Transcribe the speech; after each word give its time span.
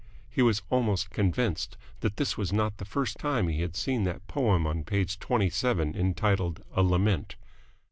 He 0.31 0.41
was 0.41 0.63
almost 0.71 1.11
convinced 1.11 1.77
that 1.99 2.17
this 2.17 2.35
was 2.35 2.51
not 2.51 2.77
the 2.77 2.85
first 2.85 3.19
time 3.19 3.47
he 3.47 3.61
had 3.61 3.75
seen 3.75 4.03
that 4.05 4.25
poem 4.27 4.65
on 4.65 4.83
page 4.83 5.19
twenty 5.19 5.51
seven 5.51 5.95
entitled 5.95 6.63
"A 6.73 6.81
Lament." 6.81 7.35